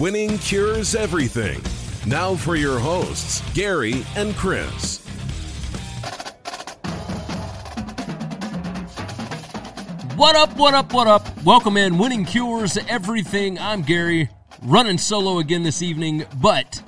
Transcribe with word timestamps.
Winning 0.00 0.38
cures 0.38 0.94
everything. 0.94 1.60
Now 2.06 2.34
for 2.34 2.56
your 2.56 2.78
hosts, 2.78 3.42
Gary 3.52 4.02
and 4.16 4.34
Chris. 4.34 5.04
What 10.16 10.36
up, 10.36 10.56
what 10.56 10.72
up, 10.72 10.94
what 10.94 11.06
up? 11.06 11.44
Welcome 11.44 11.76
in. 11.76 11.98
Winning 11.98 12.24
Cures 12.24 12.78
Everything. 12.88 13.58
I'm 13.58 13.82
Gary, 13.82 14.30
running 14.62 14.96
solo 14.96 15.38
again 15.38 15.64
this 15.64 15.82
evening, 15.82 16.24
but 16.40 16.82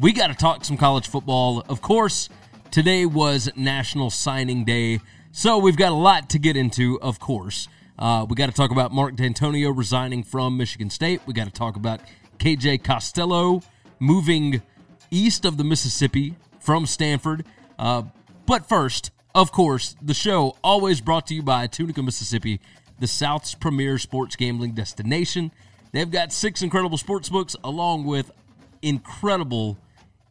we 0.00 0.14
got 0.14 0.28
to 0.28 0.34
talk 0.34 0.64
some 0.64 0.78
college 0.78 1.06
football. 1.06 1.62
Of 1.68 1.82
course, 1.82 2.30
today 2.70 3.04
was 3.04 3.50
National 3.56 4.08
Signing 4.08 4.64
Day, 4.64 5.00
so 5.32 5.58
we've 5.58 5.76
got 5.76 5.92
a 5.92 5.96
lot 5.96 6.30
to 6.30 6.38
get 6.38 6.56
into, 6.56 6.98
of 7.02 7.20
course. 7.20 7.68
Uh, 7.98 8.24
we 8.26 8.36
got 8.36 8.46
to 8.46 8.52
talk 8.52 8.70
about 8.70 8.90
Mark 8.90 9.16
Dantonio 9.16 9.76
resigning 9.76 10.22
from 10.22 10.56
Michigan 10.56 10.88
State. 10.88 11.20
We 11.26 11.34
got 11.34 11.44
to 11.44 11.52
talk 11.52 11.76
about 11.76 12.00
KJ 12.38 12.82
Costello 12.84 13.62
moving 13.98 14.62
east 15.10 15.44
of 15.44 15.56
the 15.56 15.64
Mississippi 15.64 16.34
from 16.60 16.86
Stanford. 16.86 17.44
Uh, 17.78 18.02
but 18.46 18.68
first, 18.68 19.10
of 19.34 19.52
course, 19.52 19.96
the 20.02 20.14
show 20.14 20.56
always 20.62 21.00
brought 21.00 21.26
to 21.28 21.34
you 21.34 21.42
by 21.42 21.66
Tunica, 21.66 22.02
Mississippi, 22.02 22.60
the 22.98 23.06
South's 23.06 23.54
premier 23.54 23.98
sports 23.98 24.36
gambling 24.36 24.72
destination. 24.72 25.52
They've 25.92 26.10
got 26.10 26.32
six 26.32 26.62
incredible 26.62 26.98
sports 26.98 27.28
books 27.28 27.56
along 27.62 28.04
with 28.04 28.30
incredible, 28.82 29.78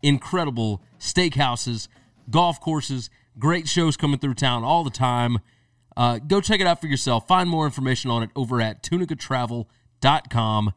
incredible 0.01 0.81
steakhouses, 0.99 1.87
golf 2.29 2.59
courses, 2.61 3.09
great 3.39 3.67
shows 3.67 3.97
coming 3.97 4.19
through 4.19 4.35
town 4.35 4.63
all 4.63 4.83
the 4.83 4.89
time. 4.89 5.39
Uh, 5.95 6.19
go 6.19 6.41
check 6.41 6.59
it 6.59 6.67
out 6.67 6.79
for 6.79 6.87
yourself. 6.87 7.27
Find 7.27 7.49
more 7.49 7.65
information 7.65 8.11
on 8.11 8.23
it 8.23 8.29
over 8.35 8.61
at 8.61 8.83
tunicatravel.com. 8.83 10.73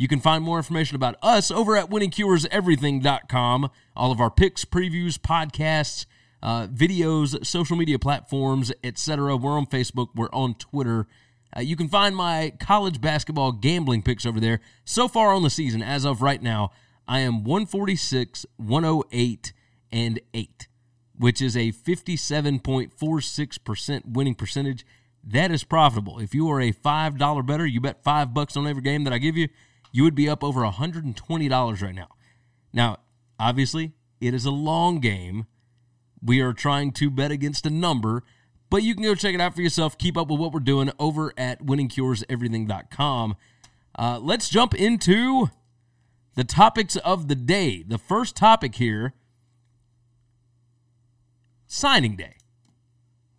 You 0.00 0.08
can 0.08 0.20
find 0.20 0.42
more 0.42 0.56
information 0.56 0.96
about 0.96 1.16
us 1.22 1.50
over 1.50 1.76
at 1.76 1.90
winningcureseverything.com. 1.90 3.70
All 3.94 4.10
of 4.10 4.18
our 4.18 4.30
picks, 4.30 4.64
previews, 4.64 5.18
podcasts, 5.18 6.06
uh, 6.42 6.68
videos, 6.68 7.44
social 7.44 7.76
media 7.76 7.98
platforms, 7.98 8.72
etc. 8.82 9.36
We're 9.36 9.58
on 9.58 9.66
Facebook, 9.66 10.08
we're 10.14 10.30
on 10.32 10.54
Twitter. 10.54 11.06
Uh, 11.54 11.60
you 11.60 11.76
can 11.76 11.90
find 11.90 12.16
my 12.16 12.54
college 12.58 13.02
basketball 13.02 13.52
gambling 13.52 14.00
picks 14.00 14.24
over 14.24 14.40
there. 14.40 14.60
So 14.86 15.06
far 15.06 15.34
on 15.34 15.42
the 15.42 15.50
season, 15.50 15.82
as 15.82 16.06
of 16.06 16.22
right 16.22 16.42
now, 16.42 16.70
I 17.06 17.18
am 17.18 17.44
146, 17.44 18.46
108, 18.56 19.52
and 19.92 20.18
8, 20.32 20.66
which 21.18 21.42
is 21.42 21.58
a 21.58 21.72
57.46% 21.72 24.06
winning 24.06 24.34
percentage. 24.34 24.86
That 25.22 25.52
is 25.52 25.62
profitable. 25.62 26.20
If 26.20 26.34
you 26.34 26.48
are 26.48 26.62
a 26.62 26.72
$5 26.72 27.46
bettor, 27.46 27.66
you 27.66 27.82
bet 27.82 28.02
5 28.02 28.32
bucks 28.32 28.56
on 28.56 28.66
every 28.66 28.80
game 28.80 29.04
that 29.04 29.12
I 29.12 29.18
give 29.18 29.36
you, 29.36 29.48
you 29.92 30.04
would 30.04 30.14
be 30.14 30.28
up 30.28 30.44
over 30.44 30.60
$120 30.60 31.82
right 31.82 31.94
now. 31.94 32.08
Now, 32.72 32.98
obviously, 33.38 33.92
it 34.20 34.34
is 34.34 34.44
a 34.44 34.50
long 34.50 35.00
game. 35.00 35.46
We 36.22 36.40
are 36.40 36.52
trying 36.52 36.92
to 36.92 37.10
bet 37.10 37.30
against 37.30 37.66
a 37.66 37.70
number, 37.70 38.22
but 38.68 38.82
you 38.82 38.94
can 38.94 39.02
go 39.02 39.14
check 39.14 39.34
it 39.34 39.40
out 39.40 39.54
for 39.54 39.62
yourself. 39.62 39.98
Keep 39.98 40.16
up 40.16 40.28
with 40.28 40.38
what 40.38 40.52
we're 40.52 40.60
doing 40.60 40.90
over 40.98 41.32
at 41.36 41.64
winningcureseverything.com. 41.64 43.36
Uh, 43.98 44.18
let's 44.22 44.48
jump 44.48 44.74
into 44.74 45.50
the 46.34 46.44
topics 46.44 46.96
of 46.96 47.28
the 47.28 47.34
day. 47.34 47.82
The 47.82 47.98
first 47.98 48.36
topic 48.36 48.76
here 48.76 49.14
signing 51.66 52.16
day, 52.16 52.36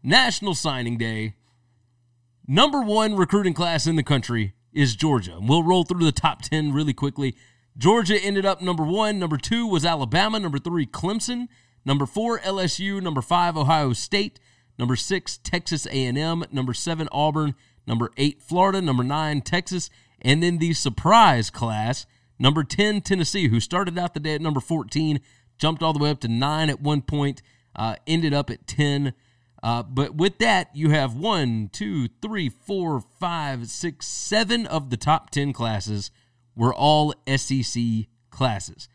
National 0.04 0.56
Signing 0.56 0.98
Day. 0.98 1.36
Number 2.48 2.82
one 2.82 3.16
recruiting 3.16 3.54
class 3.54 3.88
in 3.88 3.96
the 3.96 4.04
country 4.04 4.54
is 4.74 4.96
Georgia. 4.96 5.36
And 5.38 5.48
we'll 5.50 5.64
roll 5.64 5.84
through 5.84 6.06
the 6.06 6.12
top 6.12 6.42
10 6.42 6.74
really 6.74 6.94
quickly. 6.94 7.36
Georgia 7.78 8.18
ended 8.22 8.46
up 8.46 8.62
number 8.62 8.84
one. 8.84 9.20
Number 9.20 9.38
two 9.38 9.66
was 9.66 9.86
Alabama. 9.86 10.40
Number 10.40 10.60
three, 10.60 10.86
Clemson. 10.86 11.48
Number 11.86 12.06
four, 12.06 12.40
LSU. 12.40 13.02
Number 13.02 13.22
five, 13.22 13.58
Ohio 13.58 13.94
State. 13.94 14.40
Number 14.78 14.96
six, 14.96 15.38
Texas 15.38 15.86
A&M. 15.88 16.44
Number 16.52 16.74
seven, 16.74 17.08
Auburn. 17.12 17.56
Number 17.88 18.12
eight, 18.18 18.42
Florida. 18.42 18.82
Number 18.82 19.04
nine, 19.04 19.42
Texas. 19.42 19.90
And 20.22 20.44
then 20.44 20.60
the 20.60 20.74
surprise 20.74 21.50
class, 21.50 22.06
number 22.38 22.64
10, 22.64 23.02
Tennessee, 23.02 23.48
who 23.48 23.60
started 23.60 23.98
out 23.98 24.14
the 24.14 24.20
day 24.20 24.36
at 24.36 24.42
number 24.42 24.60
14, 24.60 25.20
jumped 25.58 25.82
all 25.82 25.94
the 25.94 26.00
way 26.00 26.12
up 26.12 26.20
to 26.22 26.28
nine 26.28 26.70
at 26.70 26.82
one 26.82 27.02
point, 27.02 27.42
uh, 27.76 27.96
ended 28.06 28.34
up 28.34 28.50
at 28.50 28.68
10. 28.68 29.14
Uh, 29.64 29.84
but 29.84 30.16
with 30.16 30.40
that, 30.40 30.76
you 30.76 30.90
have 30.90 31.16
one, 31.16 31.70
two, 31.72 32.08
three, 32.22 32.50
four, 32.50 33.00
five, 33.20 33.68
six, 33.68 34.08
seven 34.08 34.66
of 34.66 34.90
the 34.90 34.98
top 34.98 35.30
10 35.30 35.54
classes 35.54 36.10
were 36.56 36.74
all 36.74 37.14
SEC 37.36 37.84
classes. 38.32 38.90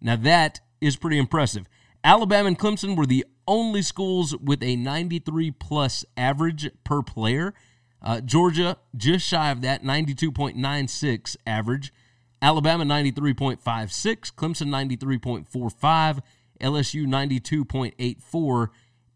Now, 0.00 0.16
that 0.16 0.60
is 0.80 0.96
pretty 0.96 1.18
impressive. 1.18 1.66
Alabama 2.02 2.48
and 2.48 2.58
Clemson 2.58 2.96
were 2.96 3.06
the 3.06 3.24
only 3.46 3.82
schools 3.82 4.36
with 4.36 4.62
a 4.62 4.76
93 4.76 5.52
plus 5.52 6.04
average 6.16 6.70
per 6.84 7.02
player. 7.02 7.54
Uh, 8.00 8.20
Georgia 8.20 8.76
just 8.96 9.26
shy 9.26 9.50
of 9.50 9.62
that, 9.62 9.82
92.96 9.82 11.36
average. 11.46 11.92
Alabama 12.40 12.84
93.56, 12.84 14.32
Clemson 14.34 14.68
93.45, 14.68 16.20
LSU 16.60 17.06
92.84, 17.06 18.68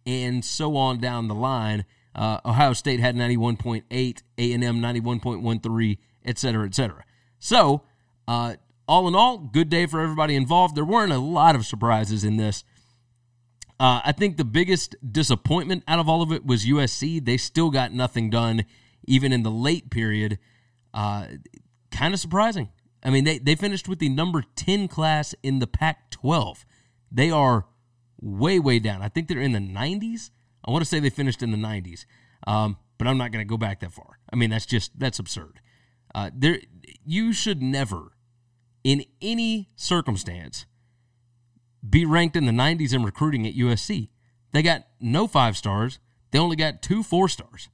and 0.07 0.45
so 0.45 0.77
on 0.77 0.99
down 0.99 1.29
the 1.29 1.35
line. 1.35 1.85
Uh, 2.15 2.39
Ohio 2.45 2.73
State 2.73 3.01
had 3.01 3.17
91.8, 3.17 3.85
A&M 3.91 4.63
91.13, 4.63 5.99
et 6.25 6.39
cetera, 6.39 6.67
et 6.67 6.75
cetera. 6.75 7.05
So, 7.39 7.83
uh, 8.29 8.57
all 8.87 9.09
in 9.09 9.15
all, 9.15 9.39
good 9.39 9.69
day 9.69 9.87
for 9.87 10.01
everybody 10.01 10.37
involved. 10.37 10.75
There 10.75 10.85
weren't 10.85 11.13
a 11.13 11.19
lot 11.19 11.55
of 11.55 11.65
surprises 11.65 12.25
in 12.25 12.37
this. 12.37 12.65
Uh, 13.81 14.01
I 14.05 14.13
think 14.13 14.37
the 14.37 14.45
biggest 14.45 14.95
disappointment 15.11 15.83
out 15.89 15.99
of 15.99 16.09
all 16.09 16.23
of 16.23 16.31
it 16.33 16.45
was 16.45 16.67
USC. 16.67 17.25
They 17.25 17.37
still 17.37 17.71
got 17.71 17.93
nothing 17.93 18.31
done, 18.31 18.65
even 19.07 19.33
in 19.33 19.43
the 19.43 19.51
late 19.51 19.91
period. 19.91 20.39
Uh, 20.93 21.27
kind 21.91 22.15
of 22.15 22.21
surprising. 22.21 22.69
I 23.03 23.11
mean, 23.11 23.25
they, 23.25 23.39
they 23.39 23.55
finished 23.55 23.89
with 23.89 23.99
the 23.99 24.09
number 24.09 24.45
10 24.55 24.87
class 24.89 25.35
in 25.43 25.59
the 25.59 25.67
Pac 25.67 26.11
12. 26.11 26.65
They 27.11 27.31
are 27.31 27.67
way, 28.23 28.59
way 28.59 28.79
down. 28.79 29.03
I 29.03 29.09
think 29.09 29.29
they're 29.29 29.41
in 29.41 29.53
the 29.53 29.59
90s. 29.59 30.31
I 30.65 30.71
want 30.71 30.83
to 30.83 30.89
say 30.89 31.01
they 31.01 31.11
finished 31.11 31.43
in 31.43 31.51
the 31.51 31.59
90s, 31.59 32.07
um, 32.47 32.79
but 32.97 33.09
I'm 33.09 33.19
not 33.19 33.33
going 33.33 33.45
to 33.45 33.49
go 33.49 33.59
back 33.59 33.81
that 33.81 33.93
far. 33.93 34.19
I 34.33 34.37
mean, 34.37 34.49
that's 34.49 34.65
just, 34.65 34.99
that's 34.99 35.19
absurd. 35.19 35.61
Uh, 36.15 36.31
there, 36.35 36.61
you 37.05 37.33
should 37.33 37.61
never, 37.61 38.13
in 38.85 39.05
any 39.21 39.71
circumstance, 39.75 40.67
be 41.89 42.07
ranked 42.07 42.37
in 42.37 42.47
the 42.47 42.53
90s 42.53 42.95
in 42.95 43.03
recruiting 43.03 43.47
at 43.47 43.55
USC. 43.55 44.09
They 44.53 44.63
got 44.63 44.85
no 45.01 45.27
five 45.27 45.57
stars. 45.57 45.99
They 46.31 46.39
only 46.39 46.57
got 46.57 46.83
two 46.83 47.03
four 47.03 47.29
stars. 47.29 47.69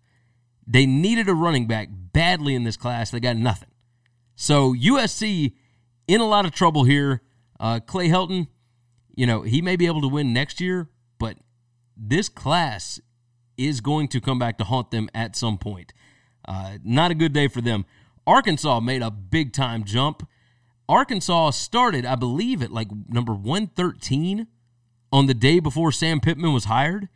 They 0.66 0.86
needed 0.86 1.28
a 1.28 1.34
running 1.34 1.66
back 1.66 1.88
badly 1.90 2.54
in 2.54 2.64
this 2.64 2.76
class. 2.76 3.10
They 3.10 3.20
got 3.20 3.36
nothing. 3.36 3.70
So 4.36 4.74
USC 4.74 5.52
in 6.06 6.20
a 6.20 6.26
lot 6.26 6.44
of 6.44 6.52
trouble 6.52 6.84
here. 6.84 7.22
Uh, 7.58 7.80
Clay 7.80 8.08
Helton, 8.08 8.46
you 9.18 9.26
know, 9.26 9.42
he 9.42 9.60
may 9.60 9.74
be 9.74 9.86
able 9.86 10.00
to 10.00 10.06
win 10.06 10.32
next 10.32 10.60
year, 10.60 10.88
but 11.18 11.38
this 11.96 12.28
class 12.28 13.00
is 13.56 13.80
going 13.80 14.06
to 14.06 14.20
come 14.20 14.38
back 14.38 14.56
to 14.58 14.64
haunt 14.64 14.92
them 14.92 15.10
at 15.12 15.34
some 15.34 15.58
point. 15.58 15.92
Uh, 16.46 16.78
not 16.84 17.10
a 17.10 17.16
good 17.16 17.32
day 17.32 17.48
for 17.48 17.60
them. 17.60 17.84
Arkansas 18.28 18.78
made 18.78 19.02
a 19.02 19.10
big 19.10 19.52
time 19.52 19.82
jump. 19.82 20.24
Arkansas 20.88 21.50
started, 21.50 22.06
I 22.06 22.14
believe, 22.14 22.62
at 22.62 22.70
like 22.70 22.90
number 23.08 23.34
113 23.34 24.46
on 25.10 25.26
the 25.26 25.34
day 25.34 25.58
before 25.58 25.90
Sam 25.90 26.20
Pittman 26.20 26.52
was 26.52 26.66
hired 26.66 27.08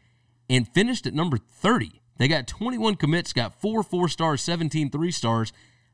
and 0.50 0.66
finished 0.66 1.06
at 1.06 1.14
number 1.14 1.36
30. 1.36 2.02
They 2.16 2.26
got 2.26 2.48
21 2.48 2.96
commits, 2.96 3.32
got 3.32 3.60
four 3.60 3.84
four 3.84 4.08
stars, 4.08 4.42
17 4.42 4.90
three 4.90 5.12
stars. 5.12 5.52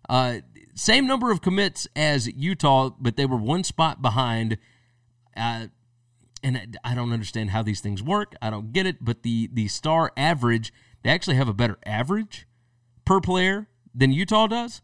Uh, 0.09 0.37
same 0.75 1.07
number 1.07 1.31
of 1.31 1.43
commits 1.43 1.87
as 1.95 2.29
Utah, 2.29 2.93
but 2.99 3.17
they 3.17 3.27
were 3.27 3.37
one 3.37 3.63
spot 3.63 4.01
behind. 4.01 4.57
Uh, 5.37 5.67
and 6.43 6.79
I 6.85 6.95
don't 6.95 7.13
understand 7.13 7.51
how 7.51 7.63
these 7.63 7.81
things 7.81 8.03
work. 8.03 8.35
I 8.41 8.51
don't 8.51 8.73
get 8.73 8.87
it. 8.87 8.97
But 9.01 9.23
the 9.23 9.49
the 9.53 9.69
star 9.69 10.13
average, 10.17 10.73
They 11.03 11.11
actually 11.11 11.37
have 11.37 11.49
a 11.49 11.55
better 11.55 11.79
average 11.87 12.47
per 13.05 13.21
player 13.21 13.69
than 13.95 14.13
Utah 14.13 14.47
does, 14.47 14.83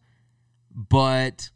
but 0.70 1.50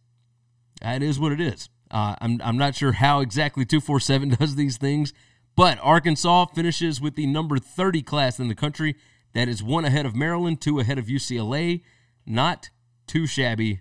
that 0.80 1.02
is 1.02 1.18
what 1.18 1.32
it 1.32 1.40
is. 1.40 1.68
Uh, 1.90 2.14
I'm, 2.20 2.40
I'm 2.44 2.58
not 2.58 2.74
sure 2.74 2.92
how 2.92 3.20
exactly 3.20 3.64
247 3.64 4.28
does 4.38 4.56
these 4.56 4.76
things, 4.76 5.12
but 5.56 5.78
Arkansas 5.82 6.46
finishes 6.54 7.00
with 7.00 7.14
the 7.14 7.26
number 7.26 7.58
30 7.58 8.02
class 8.02 8.38
in 8.38 8.48
the 8.48 8.54
country. 8.54 8.94
That 9.34 9.48
is 9.48 9.62
one 9.62 9.84
ahead 9.84 10.06
of 10.06 10.14
Maryland, 10.14 10.60
two 10.60 10.78
ahead 10.78 10.98
of 10.98 11.06
UCLA. 11.06 11.82
Not 12.26 12.70
too 13.06 13.26
shabby 13.26 13.80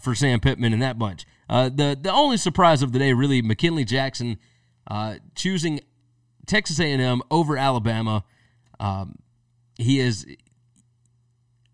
for 0.00 0.14
Sam 0.14 0.40
Pittman 0.40 0.72
and 0.72 0.82
that 0.82 0.98
bunch. 0.98 1.24
Uh, 1.48 1.68
the 1.68 1.98
the 2.00 2.12
only 2.12 2.36
surprise 2.36 2.82
of 2.82 2.92
the 2.92 2.98
day, 2.98 3.12
really, 3.12 3.42
McKinley 3.42 3.84
Jackson 3.84 4.38
uh, 4.86 5.16
choosing 5.34 5.80
Texas 6.46 6.80
A&M 6.80 7.22
over 7.30 7.56
Alabama. 7.56 8.24
Um, 8.80 9.16
he 9.76 10.00
is, 10.00 10.26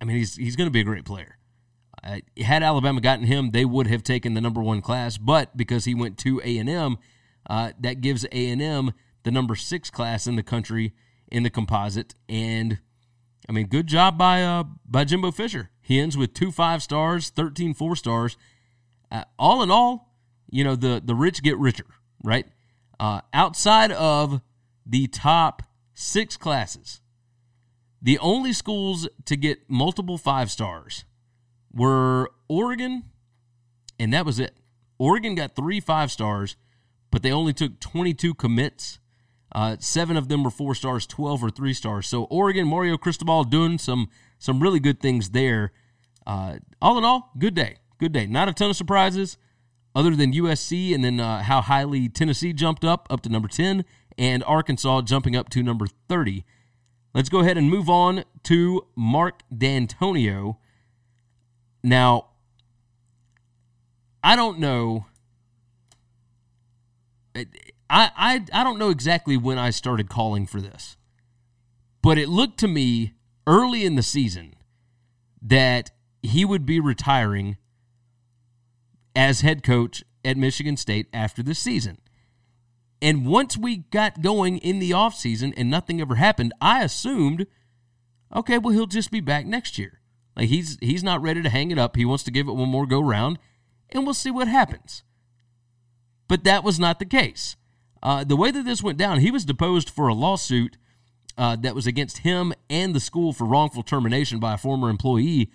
I 0.01 0.05
mean, 0.05 0.17
he's 0.17 0.37
he's 0.37 0.57
going 0.57 0.67
to 0.67 0.73
be 0.73 0.81
a 0.81 0.85
great 0.85 1.05
player. 1.05 1.39
Uh, 2.03 2.19
had 2.41 2.63
Alabama 2.63 3.01
gotten 3.01 3.27
him, 3.27 3.51
they 3.51 3.65
would 3.65 3.87
have 3.89 4.03
taken 4.03 4.35
the 4.35 4.41
number 4.41 4.63
one 4.63 4.81
class, 4.81 5.19
but 5.19 5.57
because 5.57 5.85
he 5.85 5.95
went 5.95 6.17
to 6.19 6.41
A 6.45 6.59
and 6.59 6.69
M, 6.69 6.99
uh, 7.51 7.73
that 7.81 8.01
gives 8.01 8.25
A 8.27 8.51
and 8.51 8.63
M 8.63 8.93
the 9.25 9.31
number 9.31 9.55
six 9.55 9.91
class 9.91 10.27
in 10.27 10.37
the 10.37 10.43
country 10.43 10.95
in 11.31 11.43
the 11.43 11.51
composite. 11.51 12.15
And 12.29 12.79
I 13.49 13.53
mean, 13.53 13.67
good 13.67 13.87
job 13.87 14.17
by 14.19 14.43
uh, 14.43 14.65
by 14.87 15.05
Jimbo 15.05 15.33
Fisher. 15.33 15.71
He 15.81 15.99
ends 15.99 16.17
with 16.17 16.35
two 16.35 16.53
five 16.53 16.83
stars, 16.83 17.31
13 17.31 17.75
four 17.75 17.97
stars. 17.97 18.37
Uh, 19.11 19.25
all 19.39 19.63
in 19.63 19.71
all, 19.71 20.15
you 20.51 20.63
know 20.65 20.77
the 20.77 21.03
the 21.05 21.15
rich 21.15 21.43
get 21.43 21.59
richer, 21.59 21.87
right? 22.23 22.47
Uh, 23.00 23.21
outside 23.33 23.93
of 23.93 24.41
the 24.85 25.06
top 25.06 25.62
six 25.95 26.37
classes, 26.37 27.00
the 28.00 28.19
only 28.19 28.53
schools 28.53 29.09
to 29.25 29.37
get 29.37 29.69
multiple 29.69 30.19
five 30.19 30.50
stars 30.50 31.05
were 31.73 32.31
Oregon, 32.49 33.05
and 33.99 34.12
that 34.12 34.25
was 34.27 34.39
it. 34.39 34.56
Oregon 34.99 35.35
got 35.35 35.55
three 35.55 35.81
five 35.81 36.11
stars, 36.11 36.56
but 37.11 37.23
they 37.23 37.33
only 37.33 37.53
took 37.53 37.79
22 37.81 38.35
commits. 38.35 38.99
Uh, 39.50 39.77
seven 39.81 40.17
of 40.17 40.29
them 40.29 40.45
were 40.45 40.50
four 40.50 40.75
stars, 40.75 41.06
12 41.06 41.43
were 41.43 41.50
three 41.50 41.73
stars. 41.73 42.06
So 42.06 42.25
Oregon, 42.25 42.67
Mario 42.67 42.97
Cristobal 42.97 43.45
doing 43.45 43.79
some 43.79 44.09
some 44.39 44.61
really 44.61 44.81
good 44.81 45.00
things 45.00 45.31
there. 45.31 45.73
Uh, 46.27 46.59
all 46.83 46.99
in 46.99 47.05
all, 47.05 47.33
good 47.39 47.55
day. 47.55 47.77
Good 47.99 48.12
day. 48.12 48.27
Not 48.27 48.49
a 48.49 48.53
ton 48.53 48.71
of 48.71 48.77
surprises 48.77 49.39
other 49.99 50.15
than 50.15 50.33
USC 50.33 50.95
and 50.95 51.03
then 51.03 51.19
uh, 51.19 51.43
how 51.43 51.61
highly 51.61 52.09
Tennessee 52.09 52.53
jumped 52.53 52.85
up, 52.85 53.09
up 53.11 53.21
to 53.23 53.29
number 53.29 53.49
10, 53.49 53.85
and 54.17 54.45
Arkansas 54.45 55.03
jumping 55.03 55.35
up 55.35 55.49
to 55.49 55.61
number 55.61 55.89
30. 56.09 56.45
Let's 57.15 57.29
go 57.29 57.41
ahead 57.41 57.59
and 57.59 57.69
move 57.69 57.91
on 57.91 58.23
to 58.45 58.87
Mark 58.95 59.43
Dantonio. 59.53 60.59
Now, 61.83 62.27
I 64.23 64.37
don't 64.37 64.61
know. 64.61 65.06
I, 67.35 67.47
I, 67.91 68.45
I 68.53 68.62
don't 68.62 68.79
know 68.79 68.91
exactly 68.91 69.37
when 69.37 69.59
I 69.59 69.71
started 69.71 70.09
calling 70.09 70.47
for 70.47 70.61
this, 70.61 70.97
but 72.03 72.19
it 72.19 72.29
looked 72.29 72.61
to 72.61 72.69
me 72.69 73.15
early 73.49 73.85
in 73.85 73.97
the 73.97 74.05
season 74.05 74.55
that 75.43 75.91
he 76.23 76.45
would 76.45 76.65
be 76.65 76.79
retiring 76.79 77.56
as 79.19 79.41
head 79.41 79.65
coach 79.65 80.05
at 80.25 80.37
Michigan 80.37 80.76
State 80.76 81.09
after 81.12 81.43
this 81.43 81.59
season. 81.59 81.99
And 83.03 83.26
once 83.26 83.56
we 83.56 83.79
got 83.79 84.23
going 84.23 84.59
in 84.59 84.79
the 84.79 84.93
offseason 84.93 85.53
and 85.56 85.69
nothing 85.69 86.00
ever 86.00 86.15
happened, 86.15 86.53
I 86.61 86.85
assumed, 86.85 87.49
okay, 88.35 88.59
well, 88.59 88.73
he'll 88.73 88.87
just 88.87 89.11
be 89.11 89.20
back 89.20 89.44
next 89.44 89.76
year. 89.76 90.00
Like 90.37 90.49
he's 90.49 90.79
he's 90.81 91.03
not 91.03 91.20
ready 91.20 91.43
to 91.43 91.49
hang 91.49 91.73
it 91.73 91.81
up. 91.81 91.97
He 91.97 92.05
wants 92.05 92.23
to 92.25 92.31
give 92.31 92.47
it 92.47 92.53
one 92.53 92.69
more 92.69 92.87
go 92.87 93.00
round, 93.00 93.41
and 93.91 94.05
we'll 94.05 94.15
see 94.15 94.31
what 94.31 94.47
happens. 94.47 95.03
But 96.29 96.44
that 96.44 96.62
was 96.62 96.79
not 96.79 97.00
the 97.00 97.05
case. 97.05 97.56
Uh, 98.00 98.23
the 98.23 98.37
way 98.37 98.53
that 98.53 98.64
this 98.64 98.85
went 98.85 98.99
down, 98.99 99.19
he 99.19 99.32
was 99.32 99.44
deposed 99.44 99.91
for 99.91 100.06
a 100.06 100.14
lawsuit 100.14 100.76
uh, 101.37 101.56
that 101.56 101.75
was 101.75 101.88
against 101.88 102.19
him 102.19 102.55
and 102.71 102.94
the 102.94 103.00
school 103.00 103.32
for 103.32 103.47
wrongful 103.47 103.82
termination 103.82 104.38
by 104.38 104.55
a 104.55 104.59
former 104.59 104.88
employee, 104.91 105.50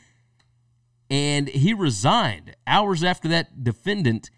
and 1.13 1.47
he 1.47 1.75
resigned 1.75 2.55
hours 2.65 3.03
after 3.03 3.27
that 3.27 3.63
defendant 3.63 4.31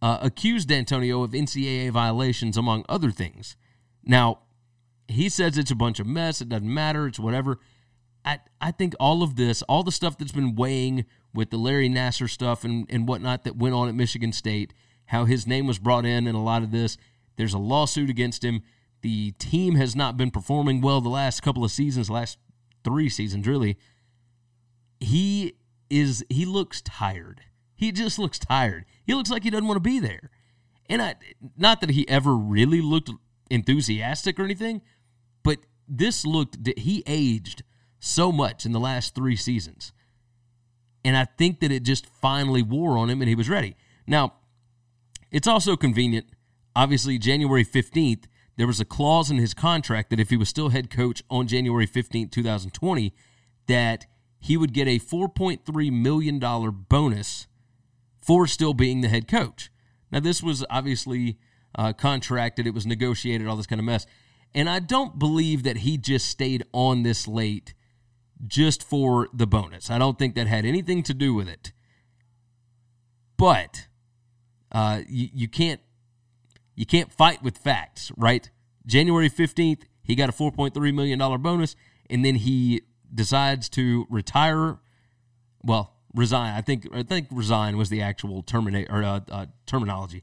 uh, 0.00 0.18
accused 0.22 0.68
Dantonio 0.68 1.24
of 1.24 1.32
NCAA 1.32 1.90
violations, 1.90 2.56
among 2.56 2.84
other 2.88 3.10
things. 3.10 3.56
Now, 4.04 4.38
he 5.08 5.28
says 5.28 5.58
it's 5.58 5.72
a 5.72 5.74
bunch 5.74 5.98
of 5.98 6.06
mess. 6.06 6.40
It 6.40 6.48
doesn't 6.48 6.72
matter. 6.72 7.08
It's 7.08 7.18
whatever. 7.18 7.58
I, 8.24 8.38
I 8.60 8.70
think 8.70 8.94
all 9.00 9.24
of 9.24 9.34
this, 9.34 9.62
all 9.62 9.82
the 9.82 9.90
stuff 9.90 10.18
that's 10.18 10.30
been 10.30 10.54
weighing 10.54 11.04
with 11.34 11.50
the 11.50 11.56
Larry 11.56 11.88
Nassar 11.88 12.30
stuff 12.30 12.62
and, 12.62 12.86
and 12.88 13.08
whatnot 13.08 13.42
that 13.42 13.56
went 13.56 13.74
on 13.74 13.88
at 13.88 13.96
Michigan 13.96 14.32
State, 14.32 14.72
how 15.06 15.24
his 15.24 15.48
name 15.48 15.66
was 15.66 15.80
brought 15.80 16.06
in 16.06 16.28
and 16.28 16.36
a 16.36 16.40
lot 16.40 16.62
of 16.62 16.70
this, 16.70 16.96
there's 17.38 17.54
a 17.54 17.58
lawsuit 17.58 18.08
against 18.08 18.44
him. 18.44 18.62
The 19.00 19.32
team 19.32 19.74
has 19.74 19.96
not 19.96 20.16
been 20.16 20.30
performing 20.30 20.80
well 20.80 21.00
the 21.00 21.08
last 21.08 21.40
couple 21.40 21.64
of 21.64 21.72
seasons, 21.72 22.08
last 22.08 22.38
three 22.84 23.08
seasons, 23.08 23.48
really. 23.48 23.76
He 25.00 25.54
is, 25.90 26.24
he 26.28 26.44
looks 26.46 26.80
tired. 26.80 27.42
He 27.74 27.92
just 27.92 28.18
looks 28.18 28.38
tired. 28.38 28.84
He 29.04 29.14
looks 29.14 29.30
like 29.30 29.42
he 29.42 29.50
doesn't 29.50 29.66
want 29.66 29.76
to 29.76 29.80
be 29.80 29.98
there. 29.98 30.30
And 30.88 31.00
I, 31.00 31.16
not 31.56 31.80
that 31.80 31.90
he 31.90 32.08
ever 32.08 32.36
really 32.36 32.80
looked 32.80 33.10
enthusiastic 33.50 34.38
or 34.38 34.44
anything, 34.44 34.82
but 35.42 35.58
this 35.88 36.24
looked, 36.24 36.58
he 36.78 37.02
aged 37.06 37.62
so 37.98 38.32
much 38.32 38.66
in 38.66 38.72
the 38.72 38.80
last 38.80 39.14
three 39.14 39.36
seasons. 39.36 39.92
And 41.04 41.16
I 41.16 41.24
think 41.24 41.60
that 41.60 41.72
it 41.72 41.82
just 41.82 42.06
finally 42.06 42.62
wore 42.62 42.98
on 42.98 43.08
him 43.08 43.22
and 43.22 43.28
he 43.28 43.34
was 43.34 43.48
ready. 43.48 43.76
Now, 44.06 44.34
it's 45.30 45.48
also 45.48 45.76
convenient. 45.76 46.26
Obviously, 46.74 47.18
January 47.18 47.64
15th, 47.64 48.24
there 48.56 48.66
was 48.66 48.80
a 48.80 48.84
clause 48.84 49.30
in 49.30 49.38
his 49.38 49.54
contract 49.54 50.10
that 50.10 50.20
if 50.20 50.30
he 50.30 50.36
was 50.36 50.48
still 50.48 50.68
head 50.68 50.90
coach 50.90 51.22
on 51.30 51.46
January 51.46 51.86
15th, 51.86 52.30
2020, 52.30 53.14
that 53.68 54.06
he 54.40 54.56
would 54.56 54.72
get 54.72 54.88
a 54.88 54.98
$4.3 54.98 55.92
million 55.92 56.38
bonus 56.88 57.46
for 58.20 58.46
still 58.46 58.74
being 58.74 59.00
the 59.00 59.08
head 59.08 59.28
coach. 59.28 59.70
Now, 60.10 60.20
this 60.20 60.42
was 60.42 60.64
obviously 60.70 61.38
uh, 61.74 61.92
contracted, 61.92 62.66
it 62.66 62.74
was 62.74 62.86
negotiated, 62.86 63.46
all 63.46 63.56
this 63.56 63.66
kind 63.66 63.78
of 63.78 63.84
mess. 63.84 64.06
And 64.54 64.68
I 64.68 64.80
don't 64.80 65.18
believe 65.18 65.62
that 65.62 65.78
he 65.78 65.96
just 65.96 66.26
stayed 66.26 66.64
on 66.72 67.02
this 67.02 67.28
late 67.28 67.74
just 68.46 68.82
for 68.82 69.28
the 69.32 69.46
bonus. 69.46 69.90
I 69.90 69.98
don't 69.98 70.18
think 70.18 70.34
that 70.34 70.46
had 70.46 70.64
anything 70.64 71.02
to 71.04 71.14
do 71.14 71.34
with 71.34 71.48
it. 71.48 71.72
But 73.36 73.88
uh, 74.72 75.02
you, 75.08 75.28
you 75.32 75.48
can't 75.48 75.80
you 76.74 76.86
can't 76.86 77.12
fight 77.12 77.42
with 77.42 77.58
facts, 77.58 78.10
right? 78.16 78.50
January 78.86 79.28
15th, 79.28 79.82
he 80.02 80.14
got 80.14 80.30
a 80.30 80.32
$4.3 80.32 80.94
million 80.94 81.18
bonus, 81.42 81.76
and 82.08 82.24
then 82.24 82.36
he 82.36 82.82
decides 83.14 83.68
to 83.70 84.06
retire. 84.10 84.78
Well, 85.62 85.94
resign. 86.14 86.54
I 86.54 86.60
think 86.60 86.88
I 86.92 87.02
think 87.02 87.28
resign 87.30 87.76
was 87.76 87.88
the 87.88 88.02
actual 88.02 88.42
terminate 88.42 88.88
or 88.90 89.02
uh, 89.02 89.20
uh, 89.30 89.46
terminology, 89.66 90.22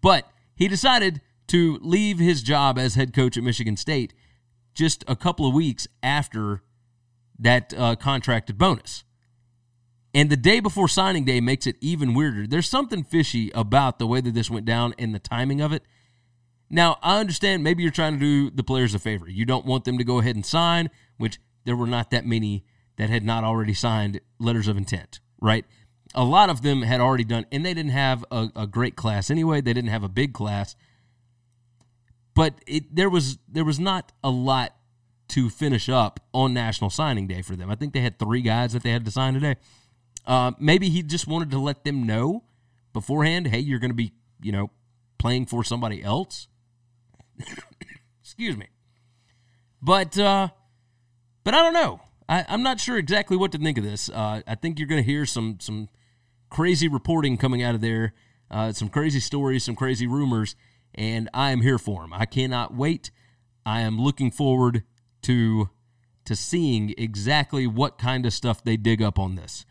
but 0.00 0.30
he 0.54 0.68
decided 0.68 1.20
to 1.48 1.78
leave 1.82 2.18
his 2.18 2.42
job 2.42 2.78
as 2.78 2.94
head 2.94 3.14
coach 3.14 3.36
at 3.36 3.42
Michigan 3.42 3.76
State 3.76 4.14
just 4.74 5.04
a 5.08 5.16
couple 5.16 5.46
of 5.46 5.54
weeks 5.54 5.88
after 6.02 6.62
that 7.38 7.72
uh, 7.76 7.96
contracted 7.96 8.58
bonus. 8.58 9.04
And 10.14 10.30
the 10.30 10.36
day 10.36 10.60
before 10.60 10.88
signing 10.88 11.24
day 11.24 11.40
makes 11.40 11.66
it 11.66 11.76
even 11.80 12.14
weirder. 12.14 12.46
There's 12.46 12.68
something 12.68 13.04
fishy 13.04 13.50
about 13.54 13.98
the 13.98 14.06
way 14.06 14.20
that 14.20 14.34
this 14.34 14.50
went 14.50 14.66
down 14.66 14.94
and 14.98 15.14
the 15.14 15.18
timing 15.18 15.60
of 15.60 15.72
it. 15.72 15.82
Now, 16.70 16.98
I 17.02 17.18
understand 17.18 17.62
maybe 17.62 17.82
you're 17.82 17.92
trying 17.92 18.14
to 18.14 18.18
do 18.18 18.50
the 18.50 18.62
players 18.62 18.94
a 18.94 18.98
favor. 18.98 19.28
You 19.28 19.44
don't 19.44 19.64
want 19.66 19.84
them 19.84 19.98
to 19.98 20.04
go 20.04 20.18
ahead 20.18 20.34
and 20.34 20.44
sign, 20.44 20.90
which 21.16 21.38
there 21.68 21.76
were 21.76 21.86
not 21.86 22.10
that 22.10 22.24
many 22.24 22.64
that 22.96 23.10
had 23.10 23.22
not 23.22 23.44
already 23.44 23.74
signed 23.74 24.22
letters 24.38 24.68
of 24.68 24.78
intent, 24.78 25.20
right? 25.38 25.66
A 26.14 26.24
lot 26.24 26.48
of 26.48 26.62
them 26.62 26.80
had 26.80 26.98
already 26.98 27.24
done, 27.24 27.44
and 27.52 27.62
they 27.62 27.74
didn't 27.74 27.92
have 27.92 28.24
a, 28.30 28.48
a 28.56 28.66
great 28.66 28.96
class 28.96 29.30
anyway. 29.30 29.60
They 29.60 29.74
didn't 29.74 29.90
have 29.90 30.02
a 30.02 30.08
big 30.08 30.32
class, 30.32 30.74
but 32.34 32.54
it, 32.66 32.96
there 32.96 33.10
was 33.10 33.38
there 33.46 33.66
was 33.66 33.78
not 33.78 34.12
a 34.24 34.30
lot 34.30 34.74
to 35.28 35.50
finish 35.50 35.90
up 35.90 36.20
on 36.32 36.54
National 36.54 36.88
Signing 36.88 37.26
Day 37.26 37.42
for 37.42 37.54
them. 37.54 37.70
I 37.70 37.74
think 37.74 37.92
they 37.92 38.00
had 38.00 38.18
three 38.18 38.40
guys 38.40 38.72
that 38.72 38.82
they 38.82 38.90
had 38.90 39.04
to 39.04 39.10
sign 39.10 39.34
today. 39.34 39.56
Uh, 40.26 40.52
maybe 40.58 40.88
he 40.88 41.02
just 41.02 41.26
wanted 41.26 41.50
to 41.50 41.58
let 41.58 41.84
them 41.84 42.06
know 42.06 42.44
beforehand, 42.94 43.48
hey, 43.48 43.58
you're 43.58 43.78
going 43.78 43.90
to 43.90 43.94
be, 43.94 44.14
you 44.40 44.52
know, 44.52 44.70
playing 45.18 45.44
for 45.44 45.62
somebody 45.62 46.02
else. 46.02 46.48
Excuse 48.22 48.56
me. 48.56 48.68
But 49.82 50.18
uh, 50.18 50.48
but 51.44 51.54
I 51.54 51.62
don't 51.62 51.74
know. 51.74 52.00
I, 52.28 52.44
am 52.48 52.62
not 52.62 52.78
sure 52.80 52.98
exactly 52.98 53.36
what 53.36 53.52
to 53.52 53.58
think 53.58 53.78
of 53.78 53.84
this. 53.84 54.10
Uh, 54.10 54.42
I 54.46 54.54
think 54.54 54.78
you're 54.78 54.88
going 54.88 55.02
to 55.02 55.10
hear 55.10 55.24
some 55.24 55.58
some 55.60 55.88
crazy 56.50 56.88
reporting 56.88 57.36
coming 57.36 57.62
out 57.62 57.74
of 57.74 57.80
there, 57.80 58.12
uh, 58.50 58.72
some 58.72 58.88
crazy 58.88 59.20
stories, 59.20 59.64
some 59.64 59.76
crazy 59.76 60.06
rumors, 60.06 60.54
and 60.94 61.28
I 61.32 61.50
am 61.50 61.60
here 61.60 61.78
for 61.78 62.02
them. 62.02 62.12
I 62.12 62.26
cannot 62.26 62.74
wait. 62.74 63.10
I 63.64 63.80
am 63.80 63.98
looking 64.00 64.30
forward 64.30 64.84
to 65.22 65.70
to 66.26 66.36
seeing 66.36 66.94
exactly 66.98 67.66
what 67.66 67.96
kind 67.96 68.26
of 68.26 68.34
stuff 68.34 68.62
they 68.62 68.76
dig 68.76 69.00
up 69.00 69.18
on 69.18 69.34
this. 69.34 69.64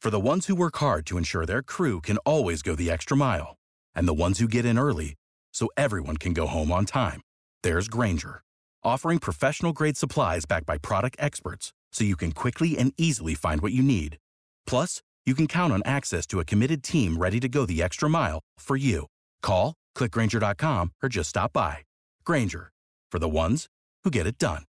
For 0.00 0.10
the 0.10 0.20
ones 0.20 0.46
who 0.46 0.56
work 0.56 0.76
hard 0.78 1.06
to 1.06 1.16
ensure 1.16 1.46
their 1.46 1.62
crew 1.62 2.00
can 2.00 2.18
always 2.18 2.62
go 2.62 2.74
the 2.74 2.90
extra 2.90 3.16
mile, 3.16 3.56
and 3.94 4.08
the 4.08 4.14
ones 4.14 4.40
who 4.40 4.48
get 4.48 4.64
in 4.64 4.78
early 4.78 5.14
so 5.52 5.68
everyone 5.76 6.16
can 6.16 6.32
go 6.32 6.46
home 6.46 6.72
on 6.72 6.84
time, 6.84 7.20
there's 7.62 7.88
Grainger, 7.88 8.42
offering 8.86 9.18
professional 9.18 9.72
grade 9.72 9.96
supplies 9.96 10.46
backed 10.46 10.66
by 10.66 10.78
product 10.78 11.16
experts 11.18 11.72
so 11.92 12.04
you 12.04 12.16
can 12.16 12.32
quickly 12.32 12.78
and 12.78 12.92
easily 12.96 13.34
find 13.34 13.60
what 13.60 13.72
you 13.72 13.82
need. 13.82 14.18
Plus, 14.66 15.02
you 15.26 15.34
can 15.34 15.46
count 15.46 15.72
on 15.72 15.82
access 15.84 16.26
to 16.26 16.40
a 16.40 16.44
committed 16.44 16.82
team 16.82 17.16
ready 17.16 17.40
to 17.40 17.48
go 17.48 17.66
the 17.66 17.82
extra 17.82 18.08
mile 18.08 18.40
for 18.58 18.76
you. 18.76 19.06
Call, 19.42 19.74
clickgrainger.com, 19.96 20.92
or 21.02 21.08
just 21.08 21.30
stop 21.30 21.52
by. 21.52 21.78
Grainger, 22.24 22.70
for 23.10 23.18
the 23.18 23.28
ones 23.28 23.66
who 24.04 24.10
get 24.10 24.26
it 24.26 24.38
done. 24.38 24.62